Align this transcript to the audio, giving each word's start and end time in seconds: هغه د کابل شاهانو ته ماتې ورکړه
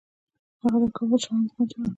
هغه 0.61 0.77
د 0.83 0.85
کابل 0.97 1.19
شاهانو 1.23 1.47
ته 1.49 1.53
ماتې 1.57 1.75
ورکړه 1.77 1.89